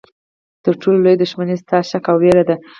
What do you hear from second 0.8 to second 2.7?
ټولو لویه دښمني ستا شک او ویره ده.